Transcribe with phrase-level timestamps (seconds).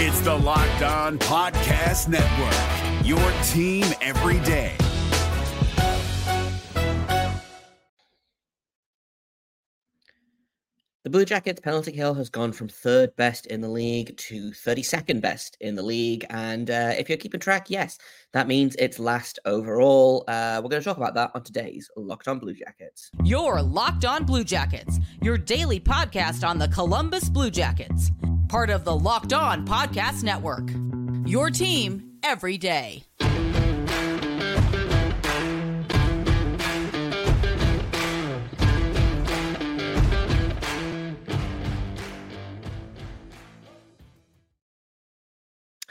[0.00, 3.18] It's the Locked On Podcast Network, your
[3.48, 4.76] team every day.
[11.02, 15.20] The Blue Jackets penalty kill has gone from third best in the league to 32nd
[15.20, 16.24] best in the league.
[16.30, 17.98] And uh, if you're keeping track, yes,
[18.32, 20.22] that means it's last overall.
[20.28, 23.10] Uh, we're going to talk about that on today's Locked On Blue Jackets.
[23.24, 28.12] Your Locked On Blue Jackets, your daily podcast on the Columbus Blue Jackets,
[28.48, 30.70] part of the Locked On Podcast Network.
[31.28, 33.04] Your team every day.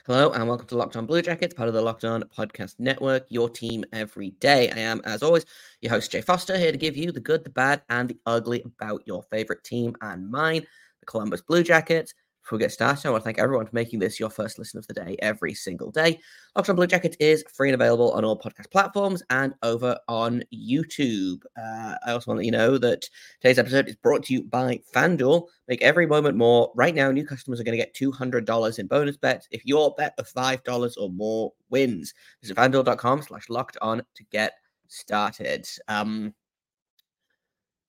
[0.08, 3.28] Hello and welcome to Locked On Blue Jackets, part of the Locked On Podcast Network,
[3.30, 4.72] your team every day.
[4.72, 5.46] I am, as always,
[5.82, 8.64] your host, Jay Foster, here to give you the good, the bad, and the ugly
[8.66, 10.66] about your favorite team and mine,
[11.02, 12.16] the Columbus Blue Jackets.
[12.48, 14.78] Before we get started, I want to thank everyone for making this your first listen
[14.78, 16.18] of the day every single day.
[16.56, 20.42] Locked on Blue Jacket is free and available on all podcast platforms and over on
[20.54, 21.42] YouTube.
[21.62, 23.04] Uh, I also want to let you know that
[23.42, 25.48] today's episode is brought to you by FanDuel.
[25.68, 26.72] Make every moment more.
[26.74, 30.14] Right now, new customers are going to get $200 in bonus bets if your bet
[30.18, 32.14] of $5 or more wins.
[32.42, 34.54] Visit fanduel.com slash locked on to get
[34.88, 35.68] started.
[35.90, 36.34] Um,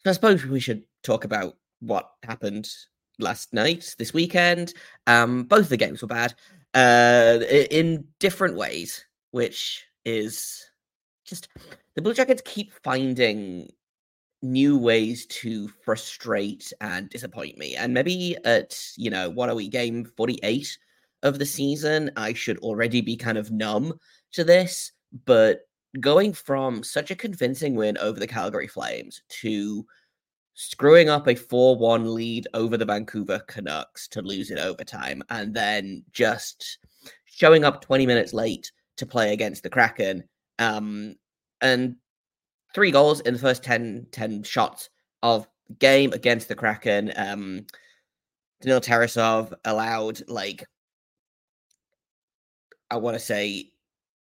[0.03, 2.69] so I suppose we should talk about what happened
[3.19, 4.75] last night, this weekend.
[5.07, 6.35] Um, both the games were bad
[6.75, 7.39] uh,
[7.71, 10.65] in different ways, which is
[11.25, 11.49] just
[11.95, 13.69] the Blue Jackets keep finding
[14.43, 17.75] new ways to frustrate and disappoint me.
[17.75, 20.79] And maybe at, you know, what are we, game 48
[21.23, 23.99] of the season, I should already be kind of numb
[24.33, 24.93] to this.
[25.25, 25.63] But
[26.01, 29.85] going from such a convincing win over the Calgary Flames to
[30.61, 36.03] screwing up a 4-1 lead over the Vancouver Canucks to lose in overtime and then
[36.11, 36.78] just
[37.27, 40.25] showing up 20 minutes late to play against the Kraken
[40.59, 41.15] um,
[41.61, 41.94] and
[42.75, 44.91] three goals in the first 10 10 shots
[45.22, 45.47] of
[45.78, 47.65] game against the Kraken um
[48.60, 50.65] Danil Tarasov allowed like
[52.91, 53.71] I want to say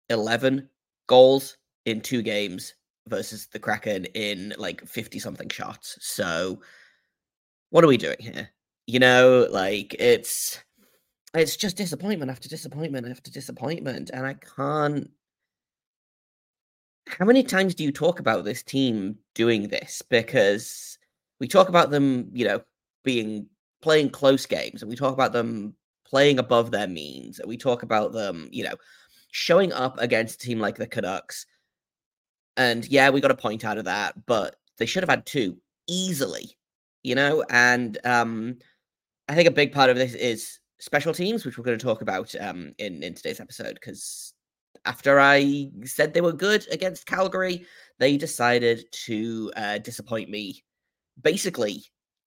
[0.08, 0.68] 11
[1.08, 2.74] goals in two games
[3.08, 5.98] versus the Kraken in like 50 something shots.
[6.00, 6.60] So
[7.70, 8.50] what are we doing here?
[8.86, 10.62] You know, like it's
[11.34, 15.10] it's just disappointment after disappointment after disappointment and I can't
[17.06, 20.98] how many times do you talk about this team doing this because
[21.40, 22.60] we talk about them, you know,
[23.04, 23.46] being
[23.80, 27.82] playing close games and we talk about them playing above their means and we talk
[27.82, 28.74] about them, you know,
[29.30, 31.46] showing up against a team like the Canucks
[32.58, 35.56] and yeah, we got a point out of that, but they should have had two
[35.88, 36.58] easily,
[37.04, 37.44] you know?
[37.48, 38.58] And um,
[39.28, 42.02] I think a big part of this is special teams, which we're going to talk
[42.02, 44.34] about um, in, in today's episode, because
[44.84, 47.64] after I said they were good against Calgary,
[47.98, 50.64] they decided to uh, disappoint me
[51.22, 51.84] basically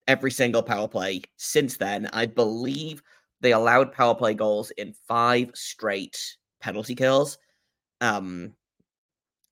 [0.07, 2.09] every single power play since then.
[2.13, 3.03] I believe
[3.41, 6.17] they allowed power play goals in five straight
[6.61, 7.37] penalty kills.
[7.99, 8.53] Um,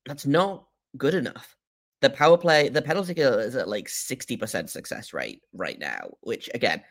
[0.06, 0.64] that's not
[0.96, 1.56] good enough.
[2.00, 6.48] The power play, the penalty kill is at like 60% success rate right now, which
[6.54, 6.82] again,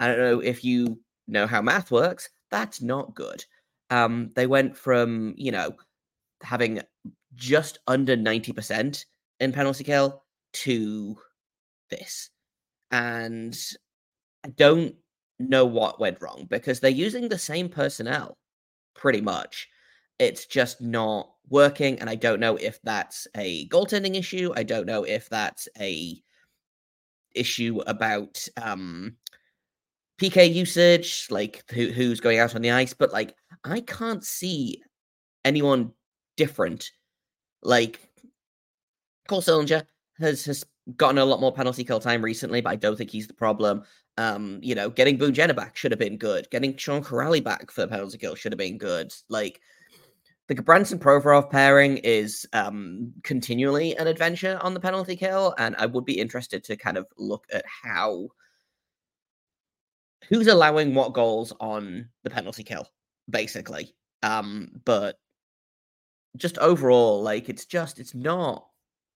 [0.00, 3.44] I don't know if you know how math works, that's not good.
[3.90, 5.76] Um, they went from, you know,
[6.42, 6.80] having
[7.34, 9.04] just under 90%
[9.40, 10.22] in penalty kill
[10.52, 11.16] to
[11.90, 12.30] this.
[12.90, 13.56] And
[14.44, 14.94] I don't
[15.38, 18.38] know what went wrong because they're using the same personnel
[18.94, 19.68] pretty much.
[20.18, 21.98] It's just not working.
[22.00, 24.52] And I don't know if that's a goaltending issue.
[24.56, 26.20] I don't know if that's a
[27.34, 29.16] issue about um
[30.18, 33.34] PK usage, like who, who's going out on the ice, but like
[33.64, 34.82] I can't see
[35.44, 35.92] anyone
[36.36, 36.90] different.
[37.62, 38.00] Like
[39.28, 39.84] Cole Sillinger
[40.18, 40.64] has has
[40.96, 43.82] gotten a lot more penalty kill time recently, but I don't think he's the problem.
[44.18, 46.48] Um, you know, getting Boone Jenner back should have been good.
[46.50, 49.12] Getting Sean Kuraly back for the penalty kill should have been good.
[49.28, 49.60] Like
[50.48, 55.86] the Branson Provorov pairing is um, continually an adventure on the penalty kill, and I
[55.86, 58.28] would be interested to kind of look at how
[60.28, 62.88] who's allowing what goals on the penalty kill,
[63.28, 63.94] basically.
[64.22, 65.18] Um, but
[66.36, 68.66] just overall, like it's just it's not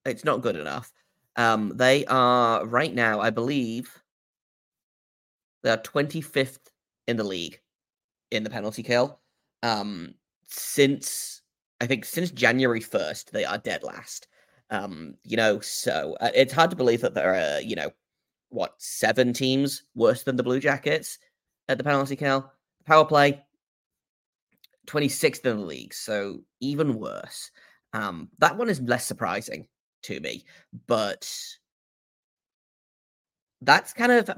[0.05, 0.93] it's not good enough.
[1.37, 4.03] Um, they are right now, I believe,
[5.62, 6.59] they are 25th
[7.06, 7.61] in the league
[8.31, 9.21] in the penalty kill.
[9.62, 10.15] Um,
[10.50, 11.43] since
[11.81, 14.29] I think since January 1st, they are dead last.
[14.70, 17.91] Um, you know, so uh, it's hard to believe that there are, you know,
[18.50, 21.19] what, seven teams worse than the Blue Jackets
[21.69, 22.52] at the penalty kill.
[22.85, 23.43] Power play,
[24.87, 27.50] 26th in the league, so even worse.
[27.93, 29.67] Um, that one is less surprising
[30.03, 30.44] to me,
[30.87, 31.32] but
[33.62, 34.31] that's kind of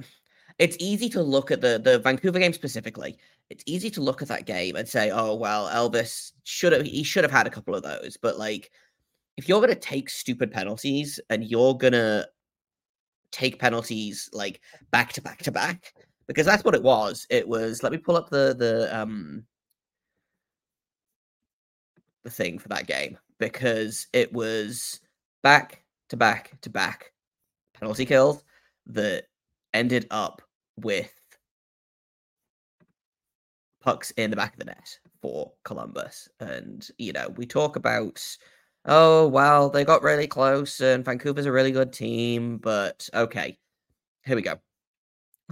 [0.58, 3.18] it's easy to look at the the Vancouver game specifically.
[3.52, 7.02] It's easy to look at that game and say, "Oh well, Elvis should have he
[7.02, 8.70] should have had a couple of those." But like,
[9.36, 12.26] if you're to take stupid penalties and you're to
[13.30, 15.92] take penalties like back to back to back,
[16.26, 17.26] because that's what it was.
[17.28, 17.82] It was.
[17.82, 19.44] Let me pull up the the um
[22.24, 24.98] the thing for that game because it was
[25.42, 27.12] back to back to back
[27.74, 28.44] penalty kills
[28.86, 29.24] that
[29.74, 30.40] ended up
[30.76, 31.12] with
[33.82, 36.28] pucks in the back of the net for Columbus.
[36.40, 38.24] And, you know, we talk about,
[38.86, 43.58] oh, well, they got really close and Vancouver's a really good team, but okay,
[44.24, 44.58] here we go.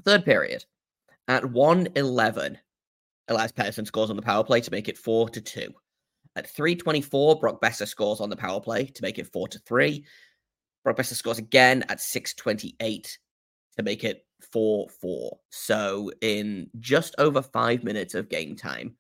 [0.05, 0.65] Third period.
[1.29, 2.59] At 111,
[3.29, 5.73] Elias Pettersson scores on the power play to make it 4 to 2.
[6.37, 10.05] At 324, Brock Boeser scores on the power play to make it 4 to 3.
[10.85, 13.19] Brock Boeser scores again at 628
[13.77, 15.39] to make it 4 4.
[15.51, 18.97] So, in just over five minutes of game time,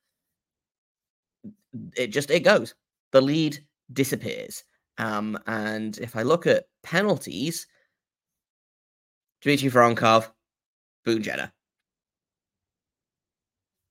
[1.96, 2.74] it just it goes.
[3.12, 3.58] The lead
[3.92, 4.64] disappears.
[4.98, 7.66] Um, and if I look at penalties,
[9.40, 10.30] Dmitry Voronkov,
[11.04, 11.52] Boone Jenner.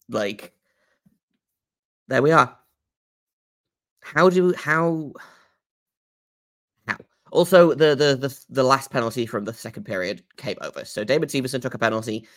[0.08, 0.54] Like,
[2.08, 2.58] there we are.
[4.02, 5.14] How do how
[7.32, 10.86] also the the the the last penalty from the second period came over.
[10.86, 12.28] So David Severson took a penalty.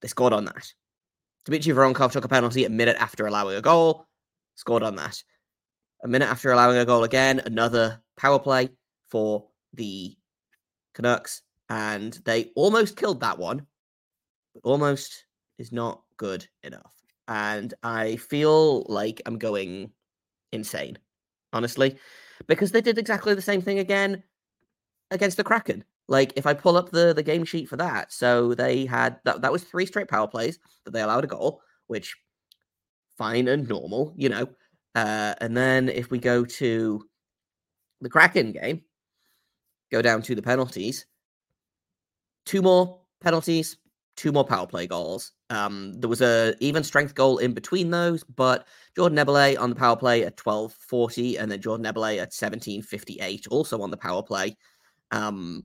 [0.00, 0.72] They scored on that.
[1.44, 4.06] Dmitry Voronkov took a penalty a minute after allowing a goal.
[4.54, 5.22] Scored on that.
[6.02, 8.70] A minute after allowing a goal again, another power play
[9.08, 10.16] for the
[10.94, 13.66] Canucks, and they almost killed that one.
[14.54, 15.24] But almost
[15.58, 16.94] is not good enough.
[17.26, 19.90] And I feel like I'm going
[20.52, 20.98] insane,
[21.52, 21.98] honestly,
[22.46, 24.22] because they did exactly the same thing again
[25.10, 25.84] against the Kraken.
[26.08, 29.40] Like if I pull up the the game sheet for that, so they had that
[29.42, 32.14] that was three straight power plays that they allowed a goal, which
[33.16, 34.48] fine and normal, you know.
[34.94, 37.08] Uh, and then if we go to
[38.00, 38.82] the Kraken game,
[39.90, 41.06] go down to the penalties,
[42.44, 43.76] two more penalties,
[44.16, 45.32] two more power play goals.
[45.50, 48.66] Um, there was a even strength goal in between those, but
[48.96, 53.80] Jordan Eberle on the power play at 12.40 and then Jordan Eberle at 17.58 also
[53.82, 54.56] on the power play.
[55.10, 55.64] Um,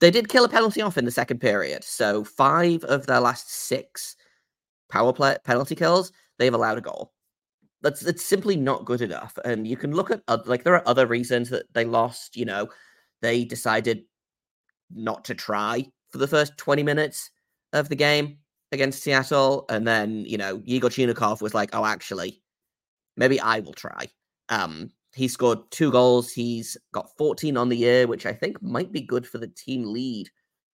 [0.00, 1.84] they did kill a penalty off in the second period.
[1.84, 4.16] So five of their last six
[4.90, 7.12] power play penalty kills, they've allowed a goal.
[7.82, 9.38] That's that's simply not good enough.
[9.44, 12.36] And you can look at like there are other reasons that they lost.
[12.36, 12.68] You know,
[13.22, 14.04] they decided
[14.94, 17.30] not to try for the first 20 minutes
[17.72, 18.38] of the game
[18.70, 19.64] against Seattle.
[19.68, 22.42] And then, you know, Igor Chinakhov was like, oh, actually,
[23.16, 24.08] maybe I will try.
[24.48, 26.32] Um, he scored two goals.
[26.32, 29.84] He's got 14 on the year, which I think might be good for the team
[29.92, 30.28] lead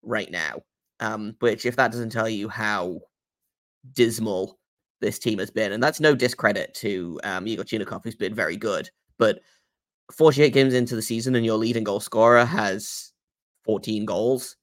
[0.02, 0.62] right now.
[1.00, 3.00] Um, which, if that doesn't tell you how
[3.92, 4.58] dismal
[5.00, 8.56] this team has been, and that's no discredit to um, Igor Chinakhov, who's been very
[8.56, 8.88] good,
[9.18, 9.40] but
[10.12, 13.11] 48 games into the season and your leading goal scorer has
[13.64, 14.56] 14 goals.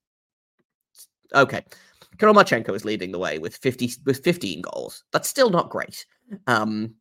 [1.34, 1.64] Okay.
[2.18, 5.04] Kirill is leading the way with 50 with 15 goals.
[5.12, 6.06] That's still not great.
[6.48, 6.96] Um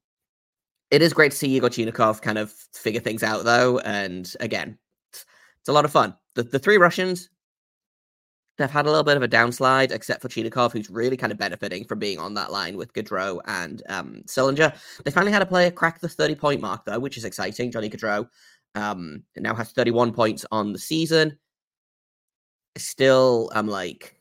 [0.90, 3.78] it is great to see Igor Chinakhov kind of figure things out though.
[3.80, 4.78] And again,
[5.12, 5.24] it's,
[5.68, 6.14] a lot of fun.
[6.34, 7.28] The the three Russians,
[8.56, 11.38] they've had a little bit of a downslide, except for Chinakhov, who's really kind of
[11.38, 14.74] benefiting from being on that line with Gaudreau and um, Sillinger.
[15.04, 17.70] They finally had a player crack the 30 point mark, though, which is exciting.
[17.70, 18.28] Johnny Gaudreau
[18.74, 21.36] um, now has 31 points on the season
[22.78, 24.18] still I'm like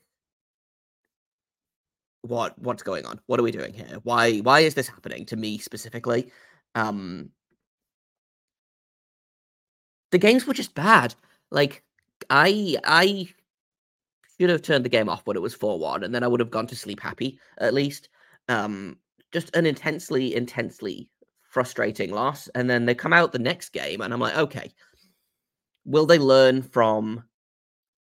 [2.22, 3.20] what what's going on?
[3.28, 4.00] What are we doing here?
[4.04, 6.32] Why why is this happening to me specifically?
[6.76, 7.30] Um
[10.12, 11.16] the games were just bad.
[11.52, 11.84] Like
[12.30, 13.30] I I
[14.40, 16.52] should have turned the game off when it was 4-1 and then I would have
[16.52, 18.10] gone to sleep happy at least.
[18.50, 18.98] Um
[19.32, 21.10] just an intensely intensely
[21.50, 24.72] frustrating loss and then they come out the next game and I'm like, okay.
[25.86, 27.24] Will they learn from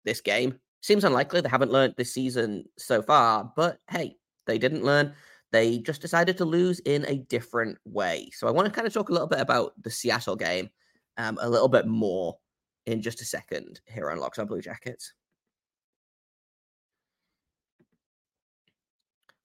[0.07, 0.57] this game.
[0.81, 1.41] Seems unlikely.
[1.41, 5.13] They haven't learned this season so far, but hey, they didn't learn.
[5.51, 8.29] They just decided to lose in a different way.
[8.33, 10.69] So I want to kind of talk a little bit about the Seattle game
[11.17, 12.37] um, a little bit more
[12.85, 15.13] in just a second here on Locked on Blue Jackets.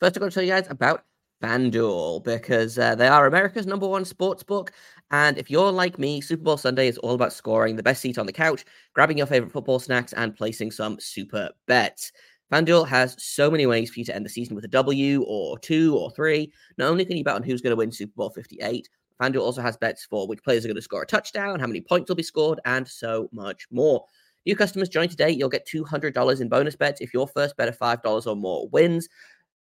[0.00, 1.04] First, I'm going to tell you guys about
[1.43, 4.73] FanDuel because uh, they are America's number one sports book.
[5.11, 8.17] And if you're like me, Super Bowl Sunday is all about scoring the best seat
[8.17, 12.13] on the couch, grabbing your favorite football snacks, and placing some super bets.
[12.53, 15.59] FanDuel has so many ways for you to end the season with a W or
[15.59, 16.53] two or three.
[16.79, 18.89] Not only can you bet on who's going to win Super Bowl 58,
[19.21, 21.81] FanDuel also has bets for which players are going to score a touchdown, how many
[21.81, 24.05] points will be scored, and so much more.
[24.45, 25.31] New customers join today.
[25.31, 29.09] You'll get $200 in bonus bets if your first bet of $5 or more wins.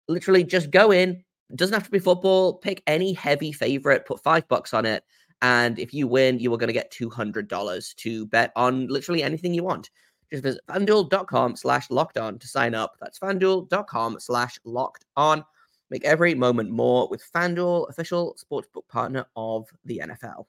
[0.07, 1.23] Literally, just go in.
[1.55, 2.53] Doesn't have to be football.
[2.53, 5.03] Pick any heavy favorite, put five bucks on it.
[5.41, 9.53] And if you win, you are going to get $200 to bet on literally anything
[9.53, 9.89] you want.
[10.31, 12.95] Just visit fanduel.com slash locked on to sign up.
[12.99, 15.43] That's fanduel.com slash locked on.
[15.89, 20.45] Make every moment more with FanDuel, official sportsbook partner of the NFL.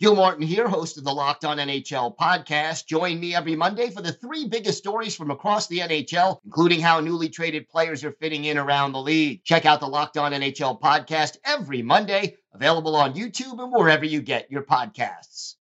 [0.00, 2.86] Gil Martin here, host of the Locked On NHL podcast.
[2.86, 7.00] Join me every Monday for the three biggest stories from across the NHL, including how
[7.00, 9.44] newly traded players are fitting in around the league.
[9.44, 14.22] Check out the Locked On NHL podcast every Monday, available on YouTube and wherever you
[14.22, 15.56] get your podcasts.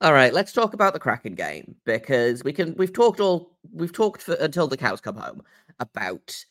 [0.00, 2.74] All right, let's talk about the Kraken game because we can.
[2.76, 3.56] We've talked all.
[3.72, 5.42] We've talked for, until the cows come home
[5.78, 6.44] about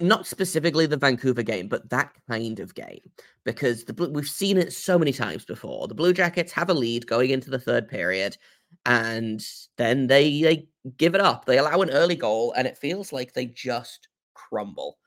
[0.00, 3.00] not specifically the Vancouver game, but that kind of game
[3.44, 5.88] because the we've seen it so many times before.
[5.88, 8.36] The Blue Jackets have a lead going into the third period,
[8.86, 9.44] and
[9.76, 11.44] then they they give it up.
[11.44, 14.98] They allow an early goal, and it feels like they just crumble.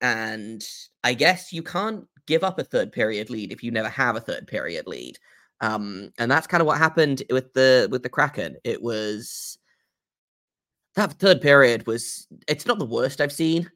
[0.00, 0.64] And
[1.02, 4.20] I guess you can't give up a third period lead if you never have a
[4.20, 5.18] third period lead.
[5.60, 8.56] Um, and that's kind of what happened with the with the Kraken.
[8.64, 9.58] It was
[10.94, 13.70] that third period was it's not the worst I've seen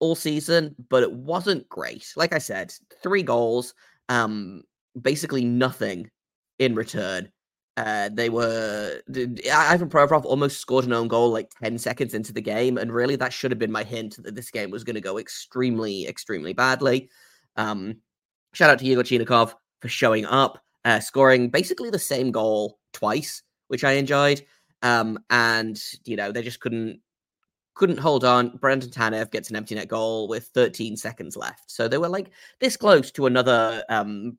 [0.00, 2.12] all season, but it wasn't great.
[2.16, 3.74] Like I said, three goals,
[4.08, 4.62] um,
[5.00, 6.10] basically nothing
[6.58, 7.30] in return.
[7.76, 12.42] Uh, they were Ivan Provorov almost scored an own goal like 10 seconds into the
[12.42, 15.00] game, and really that should have been my hint that this game was going to
[15.00, 17.08] go extremely, extremely badly.
[17.56, 17.96] Um,
[18.52, 23.42] shout out to Yegor Chinakhov for showing up uh, scoring basically the same goal twice,
[23.68, 24.42] which I enjoyed.
[24.82, 27.00] Um, and you know they just couldn't
[27.80, 28.58] couldn't hold on.
[28.58, 32.30] Brandon Tanev gets an empty net goal with 13 seconds left, so they were like
[32.60, 34.36] this close to another um,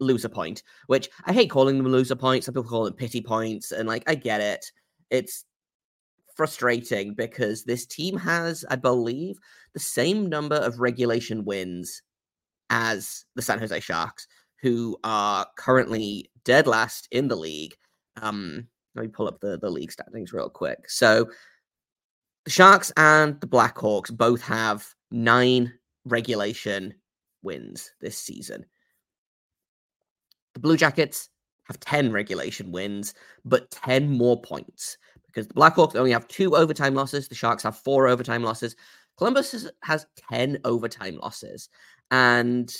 [0.00, 0.62] loser point.
[0.86, 2.44] Which I hate calling them loser points.
[2.44, 4.70] Some people call them pity points, and like I get it.
[5.08, 5.46] It's
[6.36, 9.38] frustrating because this team has, I believe,
[9.72, 12.02] the same number of regulation wins
[12.68, 14.28] as the San Jose Sharks
[14.60, 17.74] who are currently dead last in the league.
[18.20, 20.90] Um, let me pull up the, the league standings real quick.
[20.90, 21.30] So
[22.48, 25.70] the Sharks and the Blackhawks both have nine
[26.06, 26.94] regulation
[27.42, 28.64] wins this season.
[30.54, 31.28] The Blue Jackets
[31.64, 33.12] have 10 regulation wins,
[33.44, 37.28] but 10 more points because the Blackhawks only have two overtime losses.
[37.28, 38.76] The Sharks have four overtime losses.
[39.18, 41.68] Columbus has, has 10 overtime losses.
[42.10, 42.74] And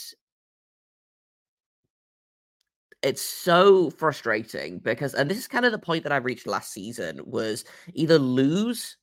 [3.02, 6.72] it's so frustrating because and this is kind of the point that I reached last
[6.72, 8.96] season was either lose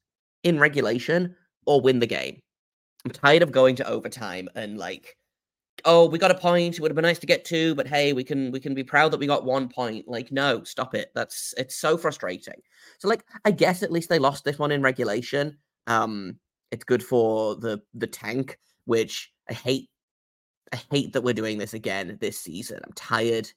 [0.46, 1.36] in regulation
[1.66, 2.40] or win the game.
[3.04, 5.18] I'm tired of going to overtime and like
[5.84, 8.14] oh we got a point it would have been nice to get two but hey
[8.14, 11.12] we can we can be proud that we got one point like no stop it
[11.14, 12.56] that's it's so frustrating
[12.98, 16.40] so like i guess at least they lost this one in regulation um
[16.72, 19.90] it's good for the the tank which i hate
[20.72, 23.52] i hate that we're doing this again this season i'm tired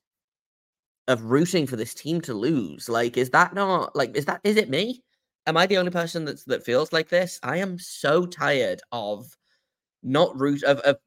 [1.08, 2.88] of rooting for this team to lose.
[2.88, 5.02] Like, is that not like is that is it me?
[5.48, 7.40] Am I the only person that's that feels like this?
[7.42, 9.34] I am so tired of
[10.02, 10.98] not root of, of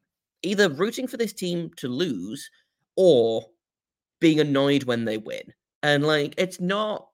[0.42, 2.50] either rooting for this team to lose
[2.96, 3.46] or
[4.20, 5.54] being annoyed when they win.
[5.84, 7.06] And like it's not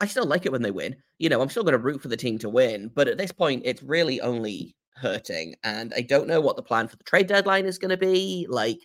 [0.00, 0.96] I still like it when they win.
[1.18, 3.30] You know, I'm still going to root for the team to win, but at this
[3.30, 7.26] point it's really only hurting and I don't know what the plan for the trade
[7.26, 8.46] deadline is going to be.
[8.48, 8.78] Like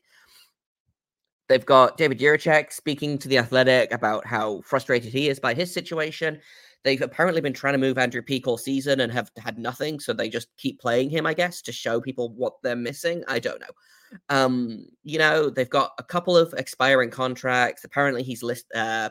[1.47, 5.71] They've got David Jiricek speaking to the Athletic about how frustrated he is by his
[5.71, 6.41] situation.
[6.85, 10.13] They've apparently been trying to move Andrew Peeke all season and have had nothing, so
[10.13, 13.23] they just keep playing him, I guess, to show people what they're missing.
[13.27, 14.19] I don't know.
[14.29, 17.85] Um, you know, they've got a couple of expiring contracts.
[17.85, 18.67] Apparently, he's list.
[18.75, 19.09] Uh,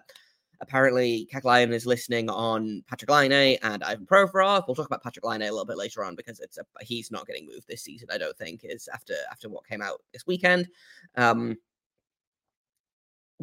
[0.60, 4.68] apparently, Kekalainen is listening on Patrik Laine and Ivan Provorov.
[4.68, 7.26] We'll talk about Patrik Laine a little bit later on because it's a, he's not
[7.26, 8.06] getting moved this season.
[8.12, 10.68] I don't think is after after what came out this weekend.
[11.16, 11.56] Um,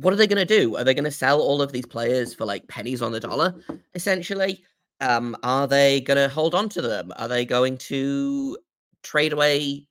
[0.02, 0.76] what are they going to do?
[0.76, 3.54] Are they going to sell all of these players for like pennies on the dollar,
[3.94, 4.64] essentially?
[5.00, 7.12] Um, are they going to hold on to them?
[7.18, 8.58] Are they going to
[9.04, 9.88] trade away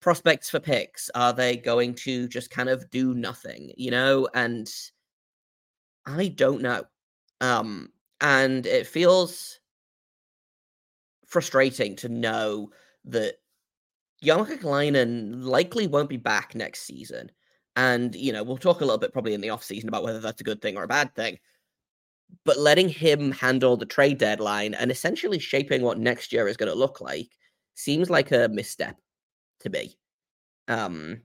[0.00, 1.10] prospects for picks?
[1.14, 4.28] Are they going to just kind of do nothing, you know?
[4.34, 4.70] And
[6.06, 6.84] I don't know.
[7.40, 9.58] Um, and it feels
[11.26, 12.70] frustrating to know
[13.06, 13.36] that
[14.22, 17.30] Jarmo Kekalainen likely won't be back next season.
[17.76, 20.20] And, you know, we'll talk a little bit probably in the off season about whether
[20.20, 21.38] that's a good thing or a bad thing.
[22.44, 26.70] but letting him handle the trade deadline and essentially shaping what next year is going
[26.70, 27.28] to look like
[27.74, 28.96] seems like a misstep
[29.60, 29.96] to me.
[30.68, 31.22] Um,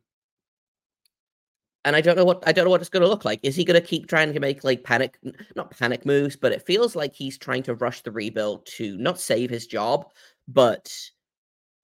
[1.83, 3.39] and I don't know what I don't know what it's going to look like.
[3.43, 5.17] Is he going to keep trying to make like panic,
[5.55, 9.19] not panic moves, but it feels like he's trying to rush the rebuild to not
[9.19, 10.05] save his job,
[10.47, 10.93] but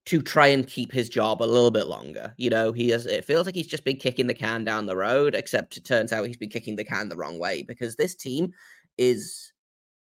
[0.07, 2.33] to try and keep his job a little bit longer.
[2.37, 3.05] You know, he has.
[3.05, 6.13] It feels like he's just been kicking the can down the road, except it turns
[6.13, 8.53] out he's been kicking the can the wrong way because this team
[8.97, 9.51] is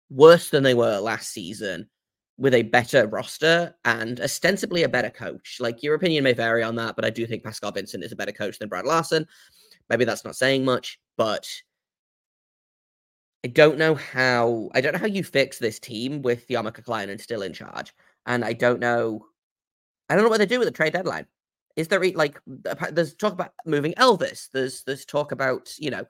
[0.09, 1.87] worse than they were last season
[2.39, 5.57] with a better roster and ostensibly a better coach.
[5.59, 8.15] Like your opinion may vary on that, but I do think Pascal Vincent is a
[8.15, 9.27] better coach than Brad Larsen.
[9.87, 11.47] Maybe that's not saying much, but
[13.45, 17.21] I don't know how I don't know how you fix this team with Jarmo Kekalainen
[17.21, 17.93] still in charge.
[18.25, 19.27] And I don't know
[20.11, 21.25] I don't know what they do with the trade deadline.
[21.77, 22.37] Is there like
[22.91, 24.49] there's talk about moving Elvis?
[24.51, 26.05] There's there's talk about, you know,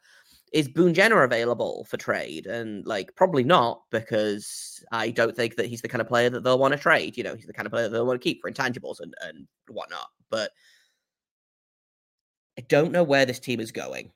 [0.51, 2.47] is Boone Jenner available for trade?
[2.47, 6.43] And like, probably not, because I don't think that he's the kind of player that
[6.43, 7.15] they'll want to trade.
[7.15, 9.13] You know, he's the kind of player that they'll want to keep for intangibles and,
[9.21, 10.07] and whatnot.
[10.31, 10.49] But
[12.57, 14.11] I don't know where this team is going.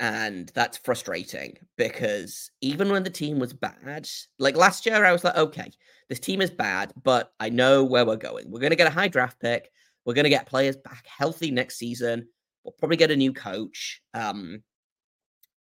[0.00, 5.24] And that's frustrating because even when the team was bad, like last year, I was
[5.24, 5.70] like, okay,
[6.08, 8.50] this team is bad, but I know where we're going.
[8.50, 9.70] We're going to get a high draft pick.
[10.04, 12.28] We're going to get players back healthy next season.
[12.64, 14.00] We'll probably get a new coach.
[14.14, 14.62] Um,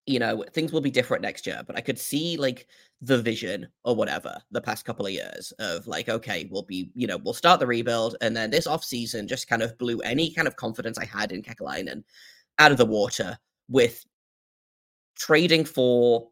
[0.05, 2.67] you know, things will be different next year, but I could see like
[3.01, 7.07] the vision or whatever the past couple of years of like, okay, we'll be, you
[7.07, 8.15] know, we'll start the rebuild.
[8.21, 11.31] And then this off season just kind of blew any kind of confidence I had
[11.31, 12.03] in Kekalainen
[12.59, 13.37] out of the water
[13.67, 14.05] with
[15.15, 16.27] trading for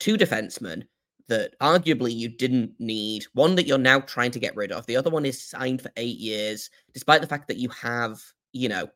[0.00, 0.84] two defensemen
[1.28, 3.24] that arguably you didn't need.
[3.32, 4.86] One that you're now trying to get rid of.
[4.86, 8.20] The other one is signed for eight years, despite the fact that you have,
[8.52, 8.88] you know,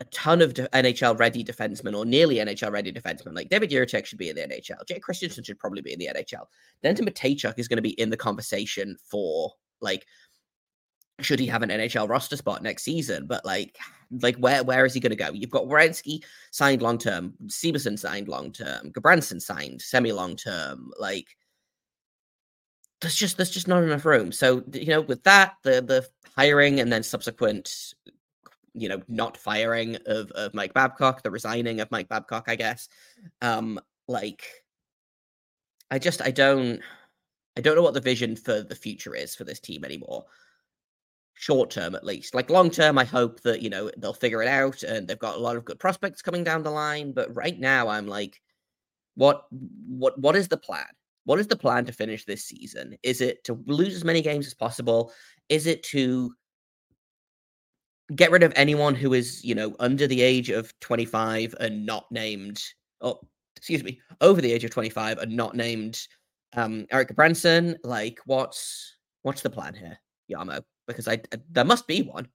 [0.00, 3.34] a ton of NHL ready defensemen or nearly NHL ready defensemen.
[3.34, 4.86] Like David Jiricek should be in the NHL.
[4.88, 6.46] Jake Christiansen should probably be in the NHL.
[6.82, 10.06] Denton Mateychuk is going to be in the conversation for like
[11.20, 13.26] should he have an NHL roster spot next season?
[13.26, 13.78] But like,
[14.22, 15.30] like where where is he going to go?
[15.32, 20.90] You've got Werenski signed long term, Severson signed long term, Gudbranson signed semi long term.
[20.98, 21.36] Like,
[23.00, 24.32] there's just there's just not enough room.
[24.32, 27.94] So you know, with that, the the hiring and then subsequent
[28.74, 32.88] you know, not firing of, of Mike Babcock, the resigning of Mike Babcock, I guess.
[33.40, 34.44] Um, like
[35.90, 36.80] I just I don't
[37.56, 40.24] I don't know what the vision for the future is for this team anymore.
[41.34, 42.34] Short term at least.
[42.34, 45.36] Like long term, I hope that, you know, they'll figure it out and they've got
[45.36, 47.12] a lot of good prospects coming down the line.
[47.12, 48.40] But right now I'm like,
[49.16, 50.86] what what what is the plan?
[51.24, 52.96] What is the plan to finish this season?
[53.02, 55.12] Is it to lose as many games as possible?
[55.48, 56.34] Is it to
[58.14, 62.10] get rid of anyone who is, you know, under the age of 25 and not
[62.10, 62.62] named,
[63.00, 63.20] oh,
[63.56, 66.06] excuse me, over the age of 25 and not named
[66.54, 67.76] um, Erik Branson.
[67.82, 69.98] Like, what's what's the plan here,
[70.30, 70.62] Jarmo?
[70.86, 72.28] Because I, I there must be one.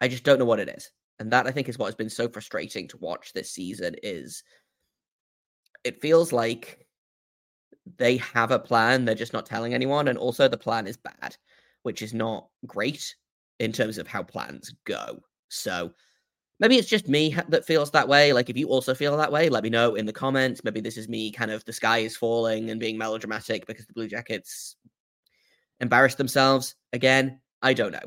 [0.00, 2.10] I just don't know what it is, and that I think is what has been
[2.10, 3.96] so frustrating to watch this season.
[4.02, 4.42] Is
[5.84, 6.86] it feels like
[7.98, 11.36] they have a plan, they're just not telling anyone, and also the plan is bad,
[11.82, 13.14] which is not great
[13.58, 15.20] in terms of how plans go.
[15.48, 15.92] So
[16.58, 18.32] maybe it's just me that feels that way.
[18.32, 20.64] Like if you also feel that way, let me know in the comments.
[20.64, 23.92] Maybe this is me kind of the sky is falling and being melodramatic because the
[23.92, 24.76] Blue Jackets
[25.80, 27.40] embarrassed themselves again.
[27.62, 28.00] I don't know,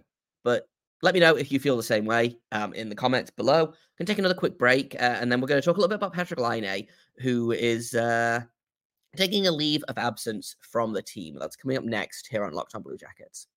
[0.44, 0.68] but
[1.02, 3.74] let me know if you feel the same way um, in the comments below.
[3.98, 5.96] Can take another quick break, uh, and then we're going to talk a little bit
[5.96, 6.88] about Patrik Laine,
[7.20, 8.42] who is uh,
[9.16, 11.38] taking a leave of absence from the team.
[11.40, 13.48] That's coming up next here on Locked On Blue Jackets.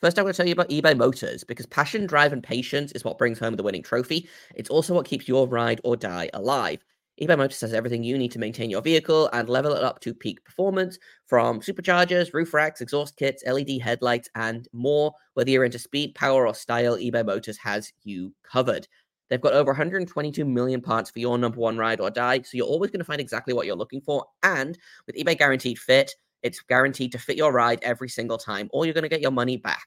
[0.00, 3.04] First, I'm going to tell you about eBay Motors because passion, drive, and patience is
[3.04, 4.28] what brings home the winning trophy.
[4.54, 6.82] It's also what keeps your ride or die alive.
[7.20, 10.14] eBay Motors has everything you need to maintain your vehicle and level it up to
[10.14, 15.12] peak performance from superchargers, roof racks, exhaust kits, LED headlights, and more.
[15.34, 18.88] Whether you're into speed, power, or style, eBay Motors has you covered.
[19.28, 22.66] They've got over 122 million parts for your number one ride or die, so you're
[22.66, 24.24] always going to find exactly what you're looking for.
[24.42, 26.10] And with eBay Guaranteed Fit,
[26.42, 29.30] it's guaranteed to fit your ride every single time, or you're going to get your
[29.30, 29.82] money back.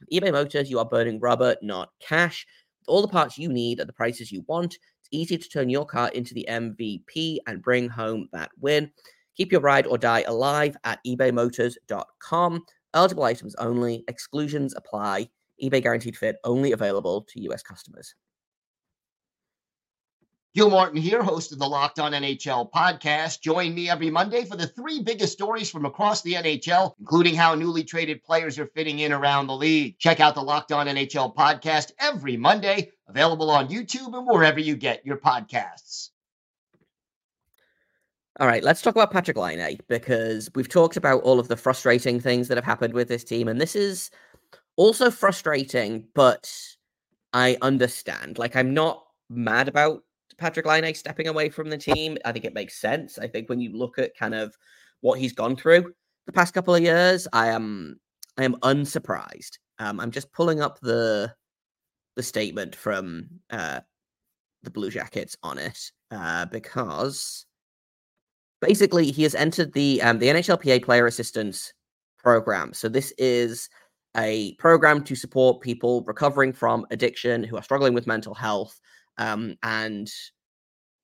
[0.00, 2.46] With eBay Motors, you are burning rubber, not cash.
[2.80, 5.70] With all the parts you need at the prices you want, it's easy to turn
[5.70, 8.90] your car into the MVP and bring home that win.
[9.36, 12.64] Keep your ride or die alive at ebaymotors.com.
[12.94, 15.28] Eligible items only, exclusions apply.
[15.62, 18.14] eBay guaranteed fit only available to US customers.
[20.58, 23.40] Gil Martin here, host of the Locked On NHL podcast.
[23.42, 27.54] Join me every Monday for the three biggest stories from across the NHL, including how
[27.54, 29.96] newly traded players are fitting in around the league.
[30.00, 34.74] Check out the Locked On NHL podcast every Monday, available on YouTube and wherever you
[34.74, 36.08] get your podcasts.
[38.40, 39.76] All right, let's talk about Patrik Laine eh?
[39.86, 43.46] because we've talked about all of the frustrating things that have happened with this team,
[43.46, 44.10] and this is
[44.74, 46.52] also frustrating, but
[47.32, 48.38] I understand.
[48.38, 50.02] Like, I'm not mad about
[50.40, 52.16] Patrik Laine stepping away from the team.
[52.24, 53.18] I think it makes sense.
[53.18, 54.56] I think when you look at kind of
[55.00, 55.92] what he's gone through
[56.26, 57.98] the past couple of years, I am
[58.36, 59.58] I am unsurprised.
[59.78, 61.32] Um, I'm just pulling up the
[62.16, 63.80] the statement from uh,
[64.62, 65.78] the Blue Jackets on it
[66.10, 67.46] uh, because
[68.60, 71.72] basically he has entered the um, the NHLPA Player Assistance
[72.18, 72.72] Program.
[72.74, 73.68] So this is
[74.16, 78.80] a program to support people recovering from addiction who are struggling with mental health
[79.18, 80.10] um, and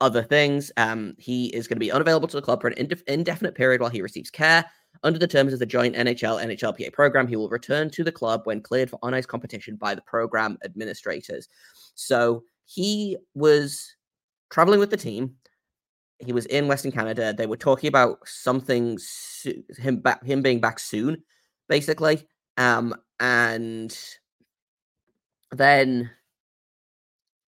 [0.00, 0.72] other things.
[0.76, 3.80] Um, he is going to be unavailable to the club for an indef- indefinite period
[3.80, 4.64] while he receives care.
[5.02, 8.42] Under the terms of the joint NHL NHLPA program, he will return to the club
[8.44, 11.48] when cleared for on ice competition by the program administrators.
[11.94, 13.94] So he was
[14.50, 15.34] traveling with the team.
[16.18, 17.34] He was in Western Canada.
[17.36, 18.98] They were talking about something
[19.76, 21.22] him back him being back soon,
[21.68, 22.26] basically.
[22.56, 23.96] Um, and
[25.50, 26.10] then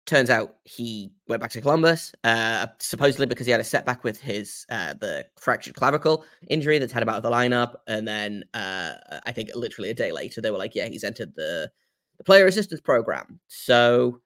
[0.07, 4.19] turns out he went back to Columbus, uh, supposedly because he had a setback with
[4.19, 7.75] his uh, the fractured clavicle injury that's had him out of the lineup.
[7.87, 8.93] And then uh,
[9.25, 11.69] I think literally a day later, they were like, "Yeah, he's entered the
[12.17, 14.21] the player assistance program." So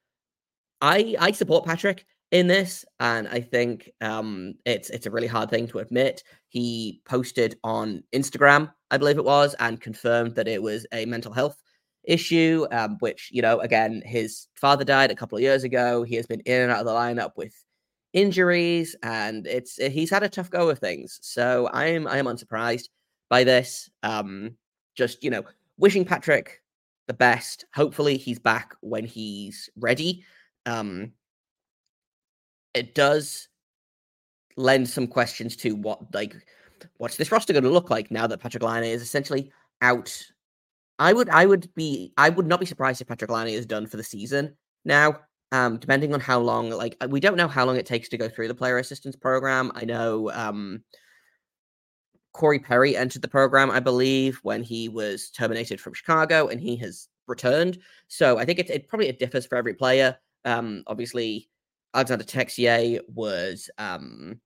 [0.79, 5.49] I I support Patrik in this, and I think um, it's it's a really hard
[5.49, 6.23] thing to admit.
[6.47, 11.33] He posted on Instagram, I believe it was, and confirmed that it was a mental
[11.33, 11.61] health
[12.03, 16.03] issue, um, which, you know, again, his father died a couple of years ago.
[16.03, 17.53] He has been in and out of the lineup with
[18.13, 21.19] injuries, and it's eh, he's had a tough go of things.
[21.21, 22.89] So I am I am unsurprised
[23.29, 23.89] by this.
[24.03, 24.55] Um,
[24.95, 25.43] just you know,
[25.77, 26.47] wishing Patrik
[27.07, 27.65] the best.
[27.73, 30.23] Hopefully, he's back when he's ready.
[30.65, 31.13] Um,
[32.73, 33.47] it does
[34.57, 36.35] lend some questions to what like
[36.97, 40.23] what's this roster going to look like now that Patrik Laine is essentially out
[41.01, 43.87] I would I would be I would not be surprised if Patrik Laine is done
[43.87, 45.19] for the season now.
[45.51, 48.29] Um, depending on how long, like we don't know how long it takes to go
[48.29, 49.71] through the player assistance program.
[49.75, 50.83] I know um,
[52.31, 56.77] Corey Perry entered the program, I believe, when he was terminated from Chicago, and he
[56.77, 57.79] has returned.
[58.07, 60.15] So I think it, it probably it differs for every player.
[60.45, 61.49] Um, obviously,
[61.95, 64.39] Alexandre Texier was um,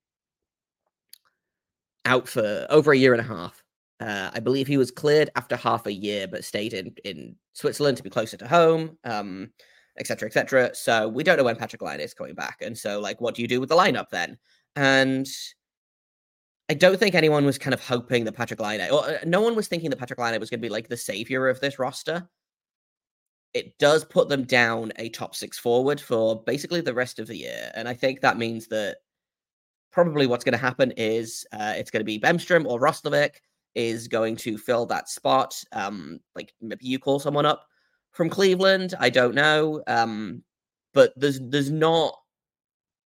[2.05, 3.64] out for over a year and a half
[3.99, 7.97] uh, I believe he was cleared after half a year, but stayed in, in Switzerland
[7.97, 9.51] to be closer to home, um,
[9.97, 10.75] et cetera, et cetera.
[10.75, 12.57] So we don't know when Patrik Laine is coming back.
[12.61, 14.37] And so, like, what do you do with the lineup then?
[14.75, 15.27] And
[16.67, 19.55] I don't think anyone was kind of hoping that Patrik Laine, or uh, no one
[19.55, 22.27] was thinking that Patrik Laine was going to be like the savior of this roster.
[23.53, 27.37] It does put them down a top six forward for basically the rest of the
[27.37, 27.71] year.
[27.73, 28.97] And I think that means that
[29.93, 33.35] probably what's going to happen is uh, it's going to be Bemstrom or Roslovic
[33.75, 35.61] is going to fill that spot.
[35.71, 37.65] Um, like maybe you call someone up
[38.11, 38.93] from Cleveland.
[38.99, 39.83] I don't know.
[39.87, 40.43] Um,
[40.93, 42.15] but there's there's not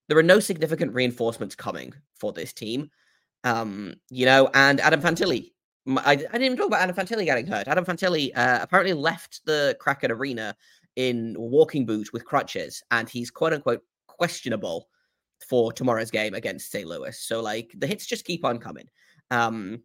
[0.08, 2.90] there are no significant reinforcements coming for this team.
[3.44, 5.52] Um, you know, and Adam Fantilli.
[5.88, 7.68] I, I didn't even talk about Adam Fantilli getting hurt.
[7.68, 10.56] Adam Fantilli uh, apparently left the Kraken Arena
[10.96, 14.88] in walking boot with crutches, and he's quote unquote questionable
[15.48, 16.88] for tomorrow's game against St.
[16.88, 17.18] Louis.
[17.18, 18.88] So like the hits just keep on coming.
[19.32, 19.82] Um,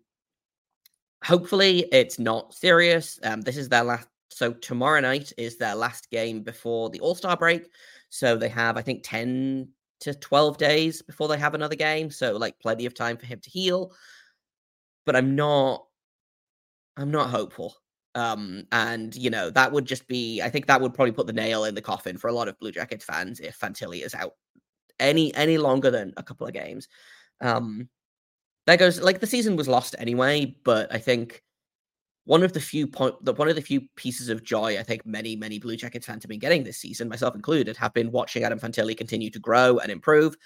[1.25, 3.19] hopefully it's not serious.
[3.25, 4.09] Um, this is their last.
[4.31, 7.69] So tomorrow night is their last game before the All Star break.
[8.11, 9.69] So they have, I think, ten
[10.01, 12.11] to twelve days before they have another game.
[12.11, 13.93] So like plenty of time for him to heal.
[15.07, 15.87] But I'm not.
[16.97, 17.75] I'm not hopeful.
[18.17, 20.43] Um, and you know that would just be.
[20.43, 22.59] I think that would probably put the nail in the coffin for a lot of
[22.59, 24.35] Blue Jackets fans if Fantilli is out
[25.01, 26.89] any any longer than a couple of games.
[27.41, 27.89] Um,
[28.67, 31.43] that goes like the season was lost anyway, but I think
[32.25, 35.05] one of the few point the one of the few pieces of joy I think
[35.05, 38.45] many many Blue Jackets fans have been getting this season, myself included, have been watching
[38.45, 40.37] Adam Fantilli continue to grow and improve,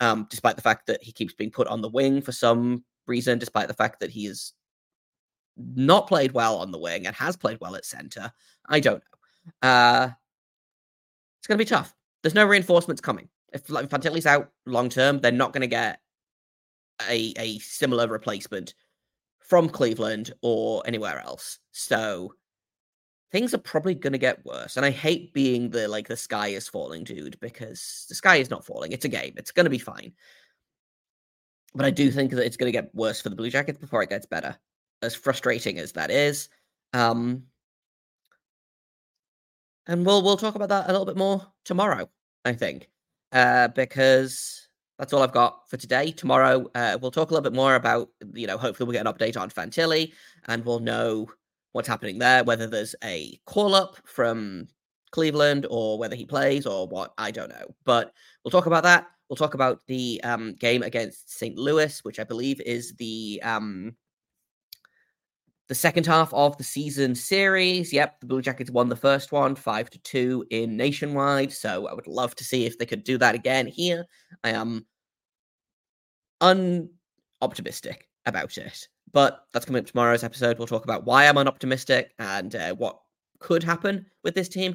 [0.00, 3.38] um, despite the fact that he keeps being put on the wing for some reason,
[3.38, 4.52] despite the fact that he has
[5.56, 8.32] not played well on the wing and has played well at center.
[8.68, 9.02] I don't
[9.62, 9.68] know.
[9.68, 10.10] Uh,
[11.38, 11.94] it's going to be tough.
[12.22, 13.28] There's no reinforcements coming.
[13.52, 16.00] If like, Fantilli's out long term, they're not going to get
[17.08, 18.74] a a similar replacement
[19.40, 21.58] from Cleveland or anywhere else.
[21.72, 22.34] So
[23.32, 24.76] things are probably going to get worse.
[24.76, 28.50] And I hate being the like the sky is falling dude because the sky is
[28.50, 28.92] not falling.
[28.92, 29.34] It's a game.
[29.36, 30.12] It's going to be fine.
[31.74, 34.02] But I do think that it's going to get worse for the Blue Jackets before
[34.02, 34.56] it gets better.
[35.02, 36.48] As frustrating as that is.
[36.92, 37.44] Um
[39.86, 42.08] and we'll we'll talk about that a little bit more tomorrow,
[42.44, 42.88] I think.
[43.32, 44.67] Uh because
[44.98, 46.10] that's all I've got for today.
[46.10, 49.12] Tomorrow, uh, we'll talk a little bit more about, you know, hopefully we'll get an
[49.12, 50.12] update on Fantilli
[50.46, 51.30] and we'll know
[51.72, 54.66] what's happening there, whether there's a call up from
[55.12, 57.74] Cleveland or whether he plays or what, I don't know.
[57.84, 59.06] But we'll talk about that.
[59.28, 61.56] We'll talk about the um, game against St.
[61.56, 63.94] Louis, which I believe is the um,
[65.68, 67.92] the second half of the season series.
[67.92, 71.52] Yep, the Blue Jackets won the first one, five to two in nationwide.
[71.52, 74.06] So I would love to see if they could do that again here.
[74.42, 74.86] I am
[76.40, 80.58] unoptimistic about it, but that's coming up tomorrow's episode.
[80.58, 82.98] We'll talk about why I'm unoptimistic and uh, what
[83.38, 84.74] could happen with this team.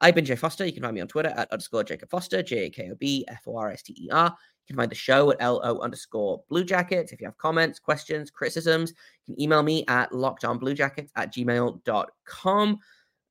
[0.00, 0.66] I've been Jay Foster.
[0.66, 3.24] You can find me on Twitter at underscore Jacob Foster, J A K O B
[3.28, 4.36] F O R S T E R.
[4.66, 7.12] You can find the show at LO underscore Blue Jackets.
[7.12, 8.92] If you have comments, questions, criticisms,
[9.26, 12.78] you can email me at lockedonbluejackets at gmail.com.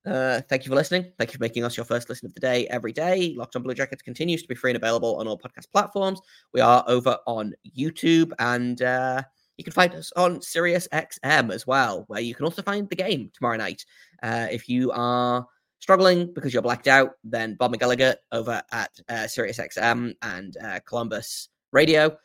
[0.06, 1.12] Uh, thank you for listening.
[1.18, 3.36] Thank you for making us your first listen of the day every day.
[3.38, 6.20] Locked on Blue Jackets continues to be free and available on all podcast platforms.
[6.54, 9.22] We are over on YouTube and uh,
[9.58, 12.96] you can find us on Sirius XM as well, where you can also find the
[12.96, 13.86] game tomorrow night.
[14.24, 15.46] Uh, if you are
[15.82, 21.50] struggling because you're blacked out, then Bob McElligott over at uh, SiriusXM and uh, Columbus
[21.74, 22.16] Radio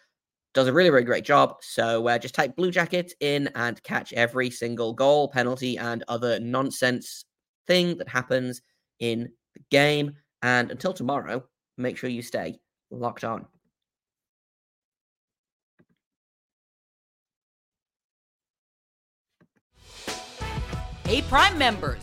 [0.54, 1.56] does a really, really great job.
[1.60, 6.38] So uh, just type Blue Jacket in and catch every single goal, penalty, and other
[6.38, 7.24] nonsense
[7.66, 8.62] thing that happens
[9.00, 10.12] in the game.
[10.42, 11.44] And until tomorrow,
[11.76, 12.58] make sure you stay
[12.90, 13.46] locked on.
[21.04, 22.02] Hey, Prime members